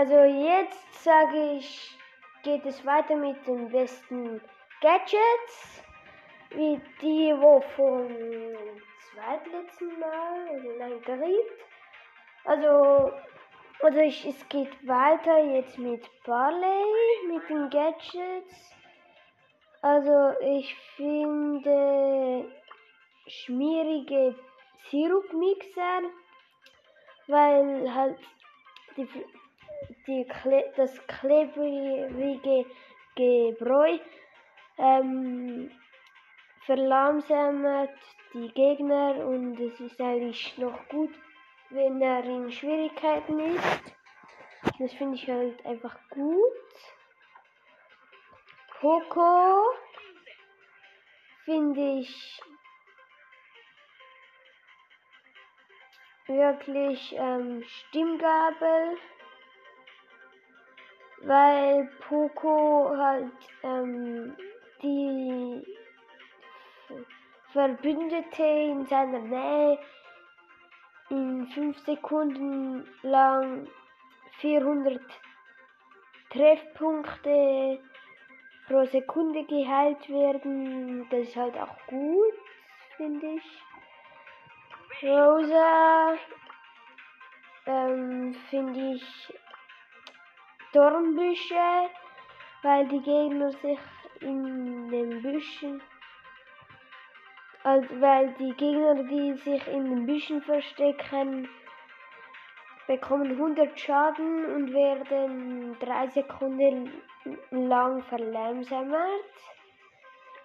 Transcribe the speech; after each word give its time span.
Also 0.00 0.16
jetzt 0.16 1.04
sage 1.04 1.58
ich, 1.58 1.94
geht 2.42 2.64
es 2.64 2.86
weiter 2.86 3.16
mit 3.16 3.46
den 3.46 3.68
besten 3.68 4.40
Gadgets, 4.80 5.84
wie 6.54 6.80
die, 7.02 7.34
wo 7.38 7.60
vom 7.76 8.08
zweitletzten 9.12 10.00
Mal, 10.00 10.48
also 10.48 10.68
nein, 10.78 11.02
dritt. 11.02 11.52
Also, 12.46 13.12
also 13.82 13.98
ich, 13.98 14.24
es 14.24 14.48
geht 14.48 14.72
weiter 14.88 15.38
jetzt 15.44 15.76
mit 15.76 16.08
Barley, 16.24 16.82
mit 17.28 17.46
den 17.50 17.68
Gadgets. 17.68 18.74
Also 19.82 20.32
ich 20.40 20.74
finde 20.96 22.50
schmierige 23.26 24.34
Sirupmixer, 24.88 26.00
weil 27.26 27.94
halt 27.94 28.18
die, 28.96 29.06
die 30.06 30.26
das 30.76 31.06
klebrige 31.06 32.66
Gebräu 33.16 33.98
ähm, 34.78 35.70
verlangsamt 36.66 37.90
die 38.32 38.48
Gegner 38.52 39.16
und 39.26 39.58
es 39.58 39.80
ist 39.80 40.00
eigentlich 40.00 40.56
noch 40.58 40.88
gut, 40.88 41.12
wenn 41.70 42.00
er 42.00 42.24
in 42.24 42.50
Schwierigkeiten 42.52 43.40
ist. 43.40 43.94
Das 44.78 44.92
finde 44.92 45.16
ich 45.16 45.28
halt 45.28 45.64
einfach 45.66 45.98
gut. 46.10 46.40
Coco 48.80 49.64
finde 51.44 51.98
ich 51.98 52.40
wirklich 56.26 57.14
ähm, 57.18 57.62
Stimmgabel, 57.64 58.96
weil 61.22 61.88
Poco 62.08 62.96
halt 62.96 63.32
ähm, 63.62 64.36
die 64.82 65.62
Verbündete 67.52 68.42
in 68.42 68.86
seiner 68.86 69.18
Nähe 69.18 69.78
in 71.10 71.46
5 71.48 71.78
Sekunden 71.80 72.88
lang 73.02 73.66
400 74.38 75.00
Treffpunkte 76.30 77.80
pro 78.68 78.84
Sekunde 78.86 79.44
geheilt 79.44 80.08
werden. 80.08 81.06
Das 81.10 81.20
ist 81.20 81.36
halt 81.36 81.56
auch 81.58 81.76
gut, 81.88 82.34
finde 82.96 83.34
ich. 83.34 83.62
Rosa 85.02 86.14
ähm, 87.66 88.34
finde 88.48 88.94
ich 88.94 89.34
Dornbüsche, 90.72 91.90
weil 92.62 92.86
die 92.88 93.00
Gegner 93.00 93.50
sich 93.52 93.78
in 94.20 94.88
den 94.90 95.22
Büschen, 95.22 95.82
also 97.64 98.00
weil 98.00 98.32
die 98.34 98.52
Gegner, 98.54 99.02
die 99.04 99.34
sich 99.34 99.66
in 99.66 99.84
den 99.84 100.06
Büschen 100.06 100.42
verstecken, 100.42 101.48
bekommen 102.86 103.30
100 103.30 103.78
Schaden 103.78 104.44
und 104.46 104.72
werden 104.72 105.78
3 105.78 106.08
Sekunden 106.08 107.02
lang 107.50 108.02
verlangsamt. 108.04 109.24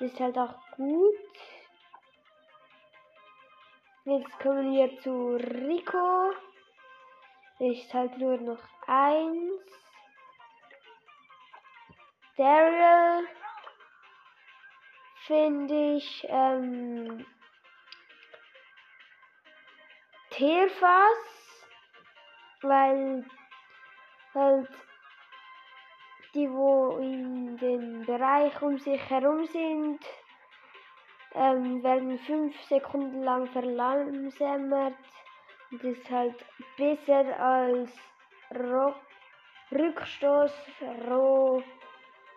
Ist 0.00 0.18
halt 0.18 0.36
auch 0.36 0.54
gut. 0.72 1.32
Jetzt 4.04 4.40
kommen 4.40 4.72
wir 4.72 4.98
zu 4.98 5.36
Rico. 5.36 6.32
Ist 7.60 7.94
halt 7.94 8.18
nur 8.18 8.36
noch 8.38 8.62
eins. 8.88 9.81
Daryl 12.36 13.28
finde 15.26 15.96
ich 15.96 16.26
ähm, 16.30 17.26
Teerfass, 20.30 21.66
weil 22.62 23.24
halt 24.34 24.68
die, 26.32 26.50
wo 26.50 26.96
in 26.96 27.58
dem 27.58 28.06
Bereich 28.06 28.62
um 28.62 28.78
sich 28.78 29.10
herum 29.10 29.44
sind, 29.44 30.00
ähm, 31.34 31.82
werden 31.82 32.18
5 32.18 32.58
Sekunden 32.62 33.22
lang 33.22 33.46
verlangsamt. 33.48 34.96
Und 35.70 35.84
ist 35.84 36.10
halt 36.10 36.44
besser 36.78 37.38
als 37.38 37.90
Rückstoß, 39.70 40.52
Ro 41.08 41.62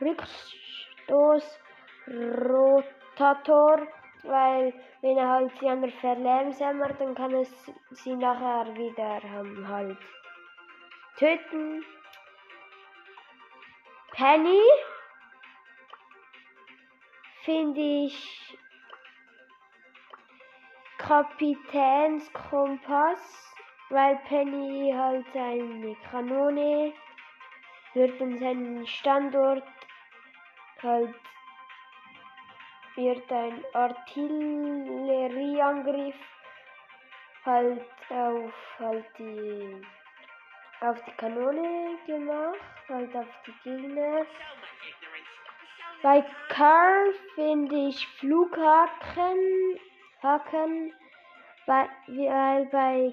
Rückstoß, 0.00 1.60
Rotator, 2.08 3.86
weil 4.22 4.72
wenn 5.02 5.16
er 5.16 5.28
halt 5.28 5.56
sie 5.58 5.68
anderen 5.68 5.94
verlangsamt, 6.00 7.00
dann 7.00 7.14
kann 7.14 7.34
es 7.34 7.50
sie 7.90 8.14
nachher 8.14 8.74
wieder 8.74 9.20
ähm, 9.24 9.68
halt 9.68 9.98
töten. 11.16 11.84
Penny 14.12 14.60
finde 17.44 17.80
ich 17.80 18.58
Kapitänskompass, 20.98 23.54
weil 23.88 24.16
Penny 24.28 24.92
halt 24.94 25.34
eine 25.34 25.96
Kanone 26.10 26.92
wird 27.94 28.20
an 28.20 28.38
seinen 28.38 28.86
Standort 28.86 29.64
halt 30.82 31.14
wird 32.96 33.32
ein 33.32 33.64
Artillerieangriff 33.72 36.16
halt 37.44 37.86
auf 38.10 38.52
halt 38.78 39.06
die 39.18 39.80
auf 40.80 41.02
die 41.04 41.12
Kanone 41.12 41.96
gemacht, 42.06 42.58
halt 42.88 43.14
auf 43.14 43.28
die 43.46 43.52
Gegner. 43.62 44.26
Bei 46.02 46.24
Carl 46.48 47.12
finde 47.34 47.88
ich 47.88 48.06
Flughaken, 48.18 49.78
Haken, 50.22 50.94
weil 51.66 51.90
bei, 52.72 53.12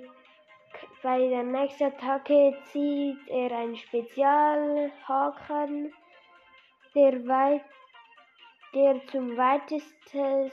bei 1.04 1.28
der 1.28 1.44
nächsten 1.44 1.84
Attacke 1.86 2.58
zieht 2.64 3.28
er 3.28 3.52
einen 3.52 3.76
Spezialhaken, 3.76 5.94
der, 6.96 7.28
weit, 7.28 7.66
der 8.74 9.06
zum 9.08 9.38
weitesten 9.38 10.52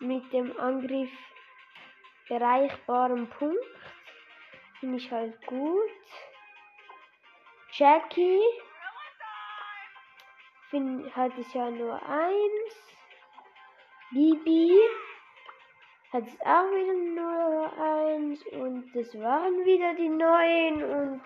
mit 0.00 0.32
dem 0.32 0.58
Angriff 0.58 1.10
erreichbaren 2.28 3.28
Punkt. 3.30 3.64
Finde 4.80 4.98
ich 4.98 5.10
halt 5.10 5.44
gut. 5.46 5.90
Jackie 7.72 8.40
find, 10.70 11.14
hat 11.14 11.36
es 11.38 11.52
ja 11.52 11.70
nur 11.70 12.00
eins. 12.02 12.94
Bibi 14.10 14.78
hat 16.12 16.26
es 16.26 16.40
auch 16.40 16.70
wieder 16.70 16.94
nur 16.94 17.72
eins. 17.78 18.46
Und 18.46 18.92
das 18.94 19.14
waren 19.20 19.64
wieder 19.64 19.94
die 19.94 20.08
neuen. 20.08 20.82
Und 20.82 21.22